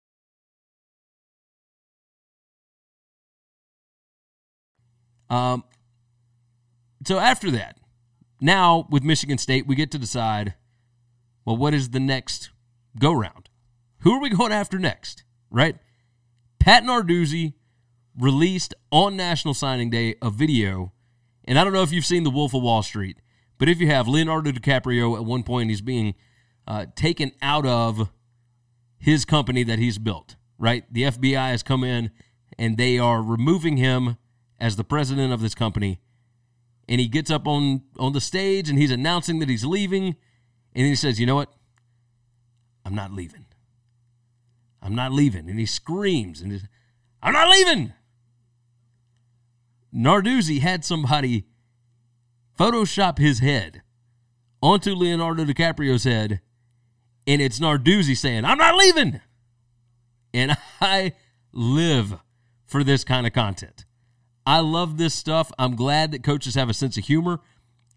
Um, 5.28 5.64
so 7.04 7.18
after 7.18 7.50
that, 7.50 7.78
now 8.40 8.86
with 8.90 9.02
Michigan 9.02 9.38
State, 9.38 9.66
we 9.66 9.74
get 9.74 9.90
to 9.90 9.98
decide 9.98 10.54
well, 11.44 11.56
what 11.56 11.74
is 11.74 11.90
the 11.90 12.00
next 12.00 12.50
go 12.98 13.12
round? 13.12 13.48
Who 14.06 14.12
are 14.12 14.20
we 14.20 14.30
going 14.30 14.52
after 14.52 14.78
next? 14.78 15.24
Right? 15.50 15.78
Pat 16.60 16.84
Narduzzi 16.84 17.54
released 18.16 18.72
on 18.92 19.16
National 19.16 19.52
Signing 19.52 19.90
Day 19.90 20.14
a 20.22 20.30
video, 20.30 20.92
and 21.44 21.58
I 21.58 21.64
don't 21.64 21.72
know 21.72 21.82
if 21.82 21.90
you've 21.90 22.06
seen 22.06 22.22
The 22.22 22.30
Wolf 22.30 22.54
of 22.54 22.62
Wall 22.62 22.84
Street, 22.84 23.16
but 23.58 23.68
if 23.68 23.80
you 23.80 23.88
have, 23.88 24.06
Leonardo 24.06 24.52
DiCaprio 24.52 25.16
at 25.16 25.24
one 25.24 25.42
point 25.42 25.70
he's 25.70 25.80
being 25.80 26.14
uh, 26.68 26.86
taken 26.94 27.32
out 27.42 27.66
of 27.66 28.12
his 28.96 29.24
company 29.24 29.64
that 29.64 29.80
he's 29.80 29.98
built. 29.98 30.36
Right? 30.56 30.84
The 30.88 31.02
FBI 31.02 31.50
has 31.50 31.64
come 31.64 31.82
in 31.82 32.12
and 32.56 32.76
they 32.76 33.00
are 33.00 33.20
removing 33.20 33.76
him 33.76 34.18
as 34.60 34.76
the 34.76 34.84
president 34.84 35.32
of 35.32 35.40
this 35.40 35.56
company. 35.56 35.98
And 36.88 37.00
he 37.00 37.08
gets 37.08 37.28
up 37.28 37.48
on 37.48 37.82
on 37.98 38.12
the 38.12 38.20
stage 38.20 38.70
and 38.70 38.78
he's 38.78 38.92
announcing 38.92 39.40
that 39.40 39.48
he's 39.48 39.64
leaving. 39.64 40.14
And 40.76 40.86
he 40.86 40.94
says, 40.94 41.18
"You 41.18 41.26
know 41.26 41.34
what? 41.34 41.52
I'm 42.84 42.94
not 42.94 43.12
leaving. 43.12 43.45
I'm 44.82 44.94
not 44.94 45.12
leaving." 45.12 45.48
And 45.48 45.58
he 45.58 45.66
screams 45.66 46.40
and 46.40 46.52
he's, 46.52 46.66
"I'm 47.22 47.32
not 47.32 47.48
leaving." 47.48 47.92
Narduzzi 49.94 50.60
had 50.60 50.84
somebody 50.84 51.46
Photoshop 52.58 53.18
his 53.18 53.40
head 53.40 53.82
onto 54.62 54.94
Leonardo 54.94 55.44
DiCaprio's 55.44 56.04
head, 56.04 56.40
and 57.26 57.42
it's 57.42 57.60
Narduzzi 57.60 58.16
saying, 58.16 58.44
I'm 58.44 58.58
not 58.58 58.74
leaving. 58.74 59.20
And 60.32 60.56
I 60.80 61.12
live 61.52 62.18
for 62.66 62.82
this 62.82 63.04
kind 63.04 63.26
of 63.26 63.32
content. 63.32 63.84
I 64.44 64.60
love 64.60 64.96
this 64.96 65.14
stuff. 65.14 65.50
I'm 65.58 65.76
glad 65.76 66.12
that 66.12 66.22
coaches 66.22 66.54
have 66.54 66.68
a 66.68 66.74
sense 66.74 66.96
of 66.96 67.04
humor. 67.04 67.40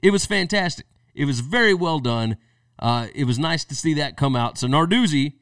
It 0.01 0.11
was 0.11 0.25
fantastic. 0.25 0.85
It 1.13 1.25
was 1.25 1.41
very 1.41 1.73
well 1.73 1.99
done. 1.99 2.37
Uh, 2.77 3.07
it 3.13 3.25
was 3.25 3.37
nice 3.37 3.65
to 3.65 3.75
see 3.75 3.93
that 3.95 4.17
come 4.17 4.35
out. 4.35 4.57
So 4.57 4.67
Narduzzi, 4.67 5.33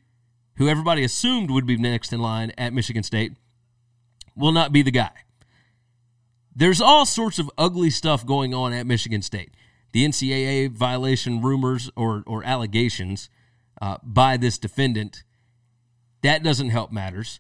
who 0.58 0.68
everybody 0.68 1.04
assumed 1.04 1.52
would 1.52 1.66
be 1.66 1.78
next 1.78 2.12
in 2.12 2.20
line 2.20 2.52
at 2.58 2.74
Michigan 2.74 3.04
State, 3.04 3.34
will 4.36 4.52
not 4.52 4.72
be 4.72 4.82
the 4.82 4.92
guy. 4.92 5.12
There's 6.56 6.82
all 6.82 7.06
sorts 7.06 7.38
of 7.40 7.52
ugly 7.58 7.90
stuff 7.90 8.26
going 8.26 8.54
on 8.54 8.74
at 8.74 8.88
Michigan 8.88 9.22
State. 9.22 9.52
The 9.92 10.06
NCAA 10.06 10.72
violation 10.72 11.42
rumors 11.42 11.90
or, 11.96 12.24
or 12.26 12.44
allegations 12.44 13.30
uh, 13.82 13.98
by 14.04 14.38
this 14.38 14.58
defendant, 14.58 15.24
that 16.24 16.44
doesn't 16.44 16.70
help 16.70 16.92
matters. 16.92 17.40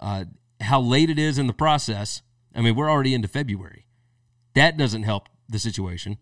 Uh, 0.00 0.24
how 0.60 0.80
late 0.80 1.10
it 1.10 1.18
is 1.18 1.38
in 1.38 1.46
the 1.46 1.52
process, 1.52 2.22
I 2.54 2.62
mean, 2.62 2.74
we're 2.74 2.90
already 2.90 3.14
into 3.14 3.28
February. 3.28 3.86
That 4.54 4.76
doesn't 4.76 5.02
help 5.02 5.28
the 5.48 5.58
situation. 5.58 6.18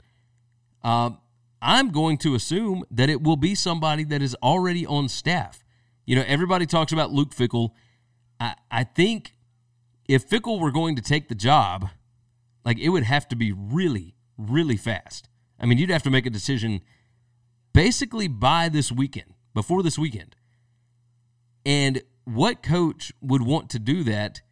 Uh, 0.82 1.10
I'm 1.60 1.90
going 1.90 2.18
to 2.18 2.34
assume 2.34 2.84
that 2.90 3.08
it 3.08 3.22
will 3.22 3.36
be 3.36 3.54
somebody 3.54 4.02
that 4.04 4.20
is 4.20 4.34
already 4.42 4.84
on 4.84 5.08
staff. 5.08 5.61
You 6.04 6.16
know, 6.16 6.24
everybody 6.26 6.66
talks 6.66 6.92
about 6.92 7.12
Luke 7.12 7.34
Fickell. 7.34 7.70
I, 8.40 8.54
I 8.70 8.84
think 8.84 9.34
if 10.08 10.28
Fickell 10.28 10.60
were 10.60 10.72
going 10.72 10.96
to 10.96 11.02
take 11.02 11.28
the 11.28 11.34
job– 11.34 11.88
like 12.64 12.78
it 12.78 12.90
would 12.90 13.04
have 13.04 13.28
to 13.28 13.36
be 13.36 13.52
really, 13.52 14.14
really 14.36 14.76
fast. 14.76 15.28
I 15.58 15.66
mean, 15.66 15.78
you'd 15.78 15.90
have 15.90 16.02
to 16.04 16.10
make 16.10 16.26
a 16.26 16.30
decision 16.30 16.80
basically 17.72 18.28
by 18.28 18.68
this 18.68 18.92
weekend, 18.92 19.34
before 19.54 19.82
this 19.82 19.98
weekend. 19.98 20.36
And 21.64 22.02
what 22.24 22.62
coach 22.62 23.12
would 23.20 23.42
want 23.42 23.70
to 23.70 23.78
do 23.78 24.04
that 24.04 24.42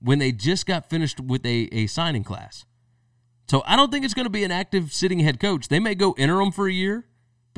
when 0.00 0.18
they 0.18 0.32
just 0.32 0.66
got 0.66 0.88
finished 0.88 1.20
with 1.20 1.44
a, 1.44 1.68
a 1.72 1.86
signing 1.86 2.24
class? 2.24 2.64
So 3.48 3.62
I 3.66 3.76
don't 3.76 3.90
think 3.90 4.04
it's 4.04 4.14
going 4.14 4.26
to 4.26 4.30
be 4.30 4.44
an 4.44 4.52
active 4.52 4.92
sitting 4.92 5.20
head 5.20 5.40
coach. 5.40 5.68
They 5.68 5.80
may 5.80 5.94
go 5.94 6.14
interim 6.16 6.52
for 6.52 6.68
a 6.68 6.72
year 6.72 7.06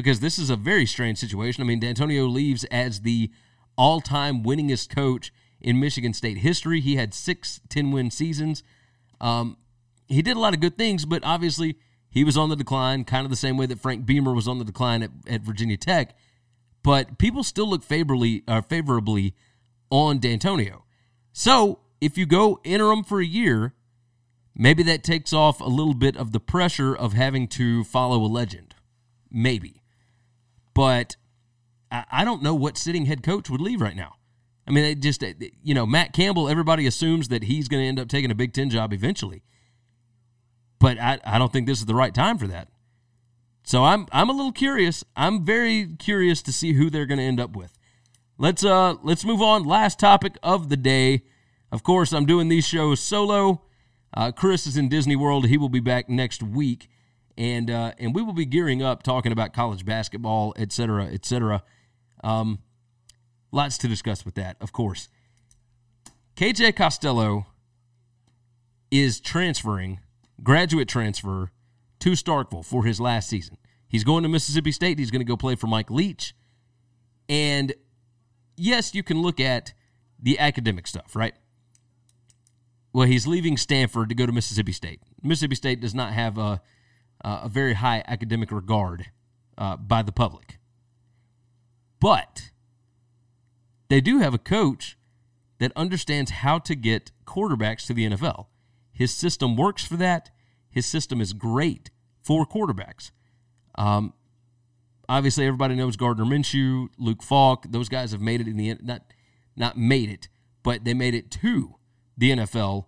because 0.03 0.21
this 0.21 0.39
is 0.39 0.51
a 0.51 0.57
very 0.57 0.85
strange 0.85 1.19
situation. 1.19 1.63
I 1.63 1.67
mean, 1.67 1.81
Dantonio 1.81 2.31
leaves 2.31 2.65
as 2.65 3.03
the 3.03 3.31
all 3.79 4.01
time 4.01 4.43
winningest 4.43 4.95
coach 4.95 5.33
in 5.61 5.79
Michigan 5.79 6.13
State 6.13 6.39
history. 6.39 6.81
He 6.81 6.97
had 6.97 7.15
six 7.15 7.61
10 7.69 7.93
win 7.93 8.11
seasons. 8.11 8.63
Um, 9.21 9.57
he 10.09 10.21
did 10.21 10.37
a 10.37 10.41
lot 10.41 10.55
of 10.55 10.61
good 10.61 10.77
things, 10.77 11.05
but 11.05 11.23
obviously 11.25 11.77
he 12.11 12.25
was 12.25 12.37
on 12.37 12.49
the 12.49 12.57
decline, 12.57 13.05
kind 13.05 13.25
of 13.25 13.31
the 13.31 13.37
same 13.37 13.57
way 13.57 13.67
that 13.67 13.81
Frank 13.81 14.05
Beamer 14.05 14.35
was 14.35 14.49
on 14.49 14.59
the 14.59 14.65
decline 14.65 15.03
at, 15.05 15.11
at 15.29 15.43
Virginia 15.43 15.77
Tech. 15.77 16.17
But 16.83 17.17
people 17.17 17.45
still 17.45 17.71
look 17.71 17.85
favorably 17.85 18.43
uh, 18.49 18.61
favorably 18.63 19.35
on 19.89 20.19
Dantonio. 20.19 20.83
So 21.33 21.79
if 22.01 22.19
you 22.19 22.27
go 22.27 22.61
interim 22.65 23.05
for 23.05 23.21
a 23.21 23.25
year, 23.25 23.75
maybe 24.55 24.83
that 24.83 25.05
takes 25.05 25.33
off 25.33 25.61
a 25.61 25.69
little 25.69 25.95
bit 25.95 26.17
of 26.17 26.33
the 26.33 26.41
pressure 26.41 26.93
of 26.95 27.13
having 27.13 27.47
to 27.49 27.85
follow 27.85 28.25
a 28.25 28.27
legend. 28.27 28.75
Maybe. 29.31 29.82
But 30.75 31.17
I, 31.91 32.25
don't 32.25 32.43
know 32.43 32.55
what 32.55 32.79
sitting 32.79 33.07
head 33.07 33.23
coach 33.23 33.51
would 33.51 33.61
leave 33.61 33.81
right 33.81 33.97
now. 33.97 34.15
I 34.67 34.71
mean, 34.71 34.85
it 34.85 35.01
just, 35.01 35.23
you 35.63 35.75
know, 35.75 35.85
Matt 35.85 36.13
Campbell, 36.13 36.49
everybody 36.49 36.87
assumes 36.87 37.29
that 37.29 37.45
he's 37.45 37.69
going 37.69 37.83
to 37.83 37.89
end 37.89 38.01
up 38.01 38.09
taking 38.09 38.31
a 38.31 38.35
Big 38.35 38.53
Ten 38.55 38.71
job 38.71 38.93
eventually 38.93 39.43
but 40.83 40.99
I, 40.99 41.21
I 41.25 41.39
don't 41.39 41.53
think 41.53 41.69
this 41.69 41.79
is 41.79 41.87
the 41.87 41.95
right 41.95 42.13
time 42.13 42.39
for 42.39 42.49
that. 42.49 42.67
So 43.63 43.85
I'm 43.85 44.09
I'm 44.11 44.29
a 44.29 44.33
little 44.33 44.51
curious. 44.51 45.05
I'm 45.15 45.45
very 45.45 45.95
curious 45.97 46.43
to 46.43 46.53
see 46.53 46.73
who 46.73 46.91
they're 46.91 47.07
going 47.07 47.19
to 47.21 47.25
end 47.25 47.39
up 47.39 47.55
with. 47.55 47.79
Let's 48.37 48.65
uh 48.65 48.97
let's 49.05 49.25
move 49.25 49.41
on. 49.41 49.63
Last 49.63 50.01
topic 50.01 50.37
of 50.43 50.71
the 50.71 50.77
day. 50.77 51.23
Of 51.71 51.85
course, 51.85 52.13
I'm 52.13 52.27
doing 52.27 52.49
these 52.49 52.67
shows 52.67 52.99
solo. 52.99 53.63
Uh, 54.13 54.33
Chris 54.33 54.67
is 54.67 54.77
in 54.77 54.89
Disney 54.89 55.15
World. 55.15 55.47
He 55.47 55.57
will 55.57 55.69
be 55.69 55.81
back 55.81 56.09
next 56.09 56.43
week, 56.43 56.91
and 57.37 57.71
uh, 57.71 57.93
and 57.99 58.15
we 58.15 58.23
will 58.23 58.33
be 58.33 58.45
gearing 58.45 58.83
up 58.83 59.03
talking 59.03 59.33
about 59.33 59.53
college 59.53 59.85
basketball, 59.85 60.55
et 60.57 60.73
cetera, 60.73 61.07
et 61.07 61.25
cetera. 61.25 61.63
Um, 62.23 62.61
lots 63.51 63.79
to 63.79 63.89
discuss 63.89 64.25
with 64.25 64.35
that, 64.35 64.57
of 64.61 64.73
course. 64.73 65.09
KJ 66.37 66.77
Costello 66.77 67.47
is 68.91 69.21
transferring 69.21 70.01
graduate 70.43 70.89
transfer 70.89 71.51
to 72.01 72.11
Starkville 72.11 72.65
for 72.65 72.85
his 72.85 73.01
last 73.01 73.29
season. 73.29 73.57
He's 73.89 74.05
going 74.05 74.23
to 74.23 74.29
Mississippi 74.29 74.73
State. 74.73 74.99
He's 74.99 75.11
going 75.11 75.21
to 75.21 75.27
go 75.27 75.37
play 75.37 75.55
for 75.55 75.67
Mike 75.67 75.91
Leach. 75.91 76.35
And 77.29 77.75
yes, 78.57 78.95
you 78.95 79.03
can 79.03 79.21
look 79.23 79.39
at 79.39 79.75
the 80.21 80.39
academic 80.39 80.87
stuff, 80.87 81.15
right? 81.15 81.35
Well, 82.93 83.07
he's 83.07 83.27
leaving 83.27 83.57
Stanford 83.57 84.09
to 84.11 84.15
go 84.15 84.27
to 84.27 84.33
Mississippi 84.33 84.73
State. 84.73 85.01
Mississippi 85.23 85.55
State 85.55 85.81
does 85.81 85.95
not 85.95 86.13
have 86.13 86.39
a, 86.39 86.61
a 87.25 87.49
very 87.49 87.75
high 87.75 88.03
academic 88.07 88.51
regard 88.51 89.11
uh, 89.59 89.77
by 89.77 90.03
the 90.03 90.13
public. 90.13 90.59
But 92.01 92.51
they 93.89 94.01
do 94.01 94.19
have 94.19 94.35
a 94.35 94.39
coach 94.39 94.97
that 95.59 95.73
understands 95.77 96.31
how 96.31 96.59
to 96.59 96.75
get 96.75 97.13
quarterbacks 97.27 97.87
to 97.87 97.95
the 97.95 98.09
NFL. 98.09 98.47
His 98.93 99.15
system 99.15 99.57
works 99.57 99.85
for 99.85 99.97
that. 99.97 100.31
His 100.71 100.87
system 100.87 101.21
is 101.21 101.33
great 101.33 101.91
for 102.21 102.45
quarterbacks. 102.45 103.11
Um, 103.77 104.15
obviously, 105.09 105.47
everybody 105.47 105.75
knows 105.75 105.97
Gardner 105.97 106.25
Minshew, 106.25 106.89
Luke 106.99 107.23
Falk. 107.23 107.67
Those 107.71 107.89
guys 107.89 108.13
have 108.13 108.21
made 108.21 108.41
it 108.41 108.49
in 108.49 108.57
the 108.57 108.77
not 108.83 109.03
not 109.57 109.77
made 109.77 110.09
it, 110.09 110.29
but 110.63 110.85
they 110.85 110.95
made 110.95 111.15
it 111.15 111.31
to 111.31 111.77
the 112.17 112.31
NFL 112.31 112.87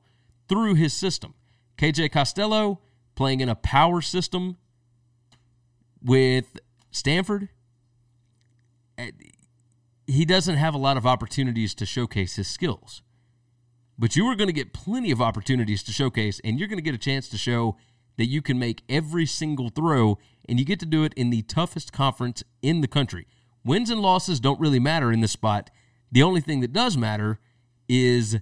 through 0.48 0.74
his 0.74 0.92
system. 0.92 1.34
KJ 1.76 2.10
Costello 2.12 2.80
playing 3.14 3.40
in 3.40 3.48
a 3.48 3.54
power 3.54 4.00
system 4.00 4.56
with 6.02 6.58
Stanford. 6.90 7.48
Eh, 8.98 9.10
he 10.06 10.24
doesn't 10.24 10.56
have 10.56 10.74
a 10.74 10.78
lot 10.78 10.96
of 10.96 11.06
opportunities 11.06 11.74
to 11.74 11.86
showcase 11.86 12.36
his 12.36 12.48
skills. 12.48 13.02
But 13.98 14.16
you 14.16 14.26
are 14.26 14.34
going 14.34 14.48
to 14.48 14.54
get 14.54 14.72
plenty 14.72 15.10
of 15.10 15.22
opportunities 15.22 15.82
to 15.84 15.92
showcase, 15.92 16.40
and 16.44 16.58
you're 16.58 16.68
going 16.68 16.78
to 16.78 16.82
get 16.82 16.94
a 16.94 16.98
chance 16.98 17.28
to 17.30 17.38
show 17.38 17.76
that 18.16 18.26
you 18.26 18.42
can 18.42 18.58
make 18.58 18.82
every 18.88 19.26
single 19.26 19.70
throw, 19.70 20.18
and 20.48 20.58
you 20.58 20.64
get 20.64 20.80
to 20.80 20.86
do 20.86 21.04
it 21.04 21.14
in 21.14 21.30
the 21.30 21.42
toughest 21.42 21.92
conference 21.92 22.42
in 22.60 22.80
the 22.80 22.88
country. 22.88 23.26
Wins 23.64 23.90
and 23.90 24.00
losses 24.00 24.40
don't 24.40 24.60
really 24.60 24.78
matter 24.78 25.10
in 25.10 25.20
this 25.20 25.32
spot. 25.32 25.70
The 26.12 26.22
only 26.22 26.40
thing 26.40 26.60
that 26.60 26.72
does 26.72 26.96
matter 26.96 27.38
is 27.88 28.38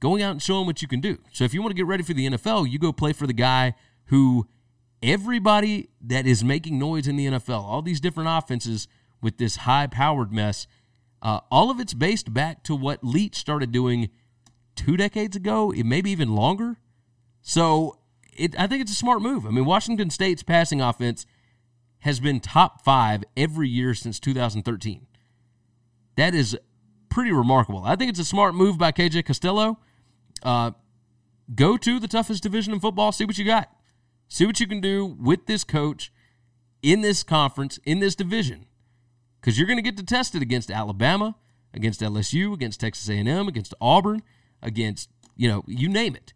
going 0.00 0.22
out 0.22 0.32
and 0.32 0.42
showing 0.42 0.66
what 0.66 0.82
you 0.82 0.88
can 0.88 1.00
do. 1.00 1.18
So 1.32 1.44
if 1.44 1.52
you 1.52 1.62
want 1.62 1.70
to 1.70 1.76
get 1.76 1.86
ready 1.86 2.02
for 2.02 2.14
the 2.14 2.28
NFL, 2.28 2.70
you 2.70 2.78
go 2.78 2.92
play 2.92 3.12
for 3.12 3.26
the 3.26 3.32
guy 3.32 3.74
who 4.12 4.46
everybody 5.02 5.88
that 6.02 6.26
is 6.26 6.44
making 6.44 6.78
noise 6.78 7.08
in 7.08 7.16
the 7.16 7.26
NFL, 7.26 7.62
all 7.62 7.80
these 7.80 7.98
different 7.98 8.28
offenses 8.30 8.86
with 9.22 9.38
this 9.38 9.56
high 9.56 9.86
powered 9.86 10.30
mess, 10.30 10.66
uh, 11.22 11.40
all 11.50 11.70
of 11.70 11.80
it's 11.80 11.94
based 11.94 12.34
back 12.34 12.62
to 12.64 12.76
what 12.76 13.02
Leach 13.02 13.36
started 13.36 13.72
doing 13.72 14.10
two 14.76 14.98
decades 14.98 15.34
ago, 15.34 15.72
maybe 15.74 16.10
even 16.10 16.34
longer. 16.34 16.76
So 17.40 18.00
it, 18.36 18.54
I 18.60 18.66
think 18.66 18.82
it's 18.82 18.92
a 18.92 18.96
smart 18.96 19.22
move. 19.22 19.46
I 19.46 19.50
mean, 19.50 19.64
Washington 19.64 20.10
State's 20.10 20.42
passing 20.42 20.82
offense 20.82 21.24
has 22.00 22.20
been 22.20 22.38
top 22.38 22.84
five 22.84 23.24
every 23.34 23.70
year 23.70 23.94
since 23.94 24.20
2013. 24.20 25.06
That 26.18 26.34
is 26.34 26.54
pretty 27.08 27.32
remarkable. 27.32 27.82
I 27.82 27.96
think 27.96 28.10
it's 28.10 28.20
a 28.20 28.26
smart 28.26 28.54
move 28.54 28.76
by 28.76 28.92
KJ 28.92 29.24
Costello. 29.24 29.78
Uh, 30.42 30.72
go 31.54 31.78
to 31.78 31.98
the 31.98 32.08
toughest 32.08 32.42
division 32.42 32.74
in 32.74 32.80
football, 32.80 33.10
see 33.10 33.24
what 33.24 33.38
you 33.38 33.46
got. 33.46 33.74
See 34.32 34.46
what 34.46 34.60
you 34.60 34.66
can 34.66 34.80
do 34.80 35.04
with 35.04 35.44
this 35.44 35.62
coach 35.62 36.10
in 36.80 37.02
this 37.02 37.22
conference, 37.22 37.78
in 37.84 37.98
this 37.98 38.14
division. 38.14 38.64
Because 39.38 39.58
you're 39.58 39.66
going 39.66 39.76
to 39.76 39.82
get 39.82 39.98
to 39.98 40.02
test 40.02 40.34
it 40.34 40.40
against 40.40 40.70
Alabama, 40.70 41.34
against 41.74 42.00
LSU, 42.00 42.54
against 42.54 42.80
Texas 42.80 43.10
A&M, 43.10 43.46
against 43.46 43.74
Auburn, 43.78 44.22
against, 44.62 45.10
you 45.36 45.48
know, 45.48 45.64
you 45.66 45.86
name 45.86 46.16
it. 46.16 46.32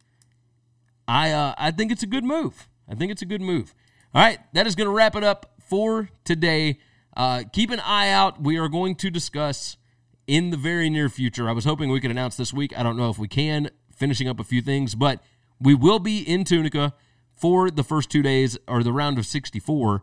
I 1.09 1.31
uh, 1.31 1.55
I 1.57 1.71
think 1.71 1.91
it's 1.91 2.03
a 2.03 2.07
good 2.07 2.23
move. 2.23 2.69
I 2.87 2.95
think 2.95 3.13
it's 3.13 3.23
a 3.23 3.27
good 3.27 3.41
move. 3.41 3.75
All 4.15 4.21
right, 4.21 4.41
that 4.53 4.67
is 4.67 4.75
going 4.75 4.89
to 4.89 4.95
wrap 4.95 5.17
it 5.17 5.25
up 5.25 5.55
for 5.59 6.11
today. 6.23 6.79
Uh, 7.17 7.45
keep 7.51 7.71
an 7.71 7.81
eye 7.81 8.11
out. 8.11 8.43
We 8.43 8.59
are 8.59 8.69
going 8.69 8.97
to 8.97 9.09
discuss 9.09 9.79
in 10.27 10.51
the 10.51 10.59
very 10.59 10.91
near 10.91 11.09
future. 11.09 11.49
I 11.49 11.53
was 11.53 11.65
hoping 11.65 11.89
we 11.89 12.01
could 12.01 12.11
announce 12.11 12.37
this 12.37 12.53
week. 12.53 12.79
I 12.79 12.83
don't 12.83 12.99
know 12.99 13.09
if 13.09 13.19
we 13.19 13.27
can, 13.27 13.71
finishing 13.91 14.29
up 14.29 14.39
a 14.39 14.45
few 14.45 14.61
things, 14.61 14.95
but 14.95 15.23
we 15.59 15.75
will 15.75 15.99
be 15.99 16.19
in 16.19 16.45
Tunica 16.45 16.93
for 17.37 17.71
the 17.71 17.85
first 17.85 18.11
two 18.11 18.23
days 18.23 18.59
or 18.67 18.83
the 18.83 18.93
round 18.93 19.19
of 19.19 19.27
64 19.27 20.03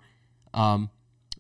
um, 0.54 0.90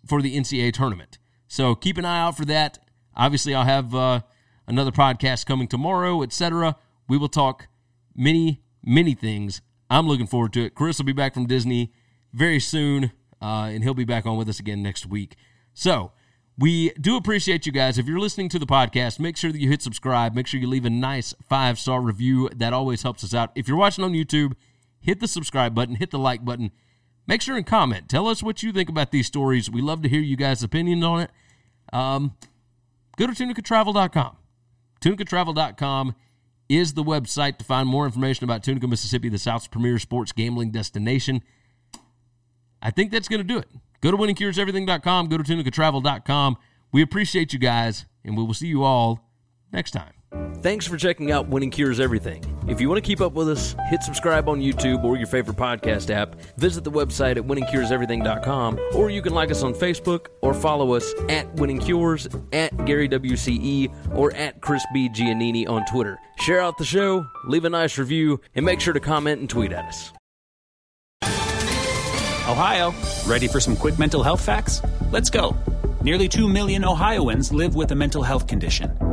for 0.05 0.21
the 0.21 0.35
NCAA 0.35 0.73
tournament. 0.73 1.19
So 1.47 1.75
keep 1.75 1.97
an 1.97 2.05
eye 2.05 2.19
out 2.19 2.35
for 2.35 2.45
that. 2.45 2.79
Obviously, 3.15 3.53
I'll 3.53 3.63
have 3.63 3.93
uh, 3.93 4.21
another 4.67 4.91
podcast 4.91 5.45
coming 5.45 5.67
tomorrow, 5.67 6.23
etc. 6.23 6.75
We 7.07 7.17
will 7.17 7.29
talk 7.29 7.67
many, 8.15 8.63
many 8.83 9.13
things. 9.13 9.61
I'm 9.89 10.07
looking 10.07 10.27
forward 10.27 10.53
to 10.53 10.65
it. 10.65 10.73
Chris 10.75 10.97
will 10.97 11.05
be 11.05 11.13
back 11.13 11.35
from 11.35 11.45
Disney 11.45 11.93
very 12.33 12.59
soon, 12.59 13.11
uh, 13.41 13.69
and 13.71 13.83
he'll 13.83 13.93
be 13.93 14.05
back 14.05 14.25
on 14.25 14.35
with 14.35 14.49
us 14.49 14.59
again 14.59 14.81
next 14.81 15.05
week. 15.05 15.35
So, 15.75 16.11
we 16.57 16.91
do 16.91 17.17
appreciate 17.17 17.65
you 17.65 17.71
guys. 17.71 17.97
If 17.97 18.07
you're 18.07 18.19
listening 18.19 18.49
to 18.49 18.59
the 18.59 18.65
podcast, 18.65 19.19
make 19.19 19.37
sure 19.37 19.51
that 19.51 19.59
you 19.59 19.69
hit 19.69 19.81
subscribe. 19.81 20.35
Make 20.35 20.45
sure 20.45 20.59
you 20.59 20.67
leave 20.67 20.85
a 20.85 20.89
nice 20.89 21.33
five 21.49 21.79
star 21.79 21.99
review. 21.99 22.49
That 22.55 22.73
always 22.73 23.01
helps 23.01 23.23
us 23.23 23.33
out. 23.33 23.51
If 23.55 23.67
you're 23.67 23.77
watching 23.77 24.03
on 24.03 24.13
YouTube, 24.13 24.53
hit 25.03 25.19
the 25.19 25.27
subscribe 25.27 25.75
button, 25.75 25.95
hit 25.95 26.11
the 26.11 26.19
like 26.19 26.43
button. 26.43 26.71
Make 27.27 27.41
sure 27.41 27.55
and 27.55 27.65
comment. 27.65 28.09
Tell 28.09 28.27
us 28.27 28.41
what 28.41 28.63
you 28.63 28.71
think 28.71 28.89
about 28.89 29.11
these 29.11 29.27
stories. 29.27 29.69
We 29.69 29.81
love 29.81 30.01
to 30.01 30.09
hear 30.09 30.19
you 30.19 30.35
guys' 30.35 30.63
opinions 30.63 31.03
on 31.03 31.21
it. 31.21 31.31
Um, 31.91 32.35
go 33.17 33.27
to 33.27 33.33
tunicatravel.com. 33.33 34.37
Tunicatravel.com 34.99 36.15
is 36.69 36.93
the 36.93 37.03
website 37.03 37.57
to 37.57 37.65
find 37.65 37.87
more 37.87 38.05
information 38.05 38.43
about 38.43 38.63
Tunica, 38.63 38.87
Mississippi, 38.87 39.29
the 39.29 39.37
South's 39.37 39.67
premier 39.67 39.99
sports 39.99 40.31
gambling 40.31 40.71
destination. 40.71 41.43
I 42.81 42.91
think 42.91 43.11
that's 43.11 43.27
going 43.27 43.41
to 43.41 43.47
do 43.47 43.57
it. 43.57 43.67
Go 44.01 44.11
to 44.11 44.17
winningcureseverything.com, 44.17 45.27
go 45.27 45.37
to 45.37 45.43
tunicatravel.com. 45.43 46.57
We 46.91 47.01
appreciate 47.01 47.53
you 47.53 47.59
guys, 47.59 48.05
and 48.23 48.37
we 48.37 48.43
will 48.43 48.53
see 48.53 48.67
you 48.67 48.83
all 48.83 49.29
next 49.71 49.91
time. 49.91 50.13
Thanks 50.61 50.87
for 50.87 50.95
checking 50.95 51.31
out 51.31 51.47
Winning 51.49 51.69
Cures 51.69 51.99
Everything. 51.99 52.41
If 52.67 52.79
you 52.79 52.87
want 52.87 53.03
to 53.03 53.05
keep 53.05 53.19
up 53.19 53.33
with 53.33 53.49
us, 53.49 53.75
hit 53.89 54.01
subscribe 54.01 54.47
on 54.47 54.61
YouTube 54.61 55.03
or 55.03 55.17
your 55.17 55.27
favorite 55.27 55.57
podcast 55.57 56.09
app. 56.09 56.35
Visit 56.57 56.85
the 56.85 56.91
website 56.91 57.35
at 57.35 57.43
winningcureseverything.com, 57.43 58.79
or 58.95 59.09
you 59.09 59.21
can 59.21 59.33
like 59.33 59.51
us 59.51 59.63
on 59.63 59.73
Facebook 59.73 60.27
or 60.41 60.53
follow 60.53 60.93
us 60.93 61.13
at 61.27 61.53
Winning 61.55 61.79
Cures, 61.79 62.27
at 62.53 62.85
Gary 62.85 63.09
WCE, 63.09 64.15
or 64.15 64.33
at 64.35 64.61
Chris 64.61 64.85
B. 64.93 65.09
Giannini 65.09 65.67
on 65.67 65.85
Twitter. 65.85 66.17
Share 66.39 66.61
out 66.61 66.77
the 66.77 66.85
show, 66.85 67.25
leave 67.45 67.65
a 67.65 67.69
nice 67.69 67.97
review, 67.97 68.39
and 68.55 68.65
make 68.65 68.79
sure 68.79 68.93
to 68.93 69.01
comment 69.01 69.41
and 69.41 69.49
tweet 69.49 69.73
at 69.73 69.85
us. 69.85 70.13
Ohio, 72.45 72.93
ready 73.27 73.47
for 73.47 73.59
some 73.59 73.75
quick 73.75 73.99
mental 73.99 74.23
health 74.23 74.43
facts? 74.43 74.81
Let's 75.11 75.29
go. 75.29 75.55
Nearly 76.01 76.27
2 76.27 76.47
million 76.47 76.85
Ohioans 76.85 77.51
live 77.51 77.75
with 77.75 77.91
a 77.91 77.95
mental 77.95 78.23
health 78.23 78.47
condition. 78.47 79.12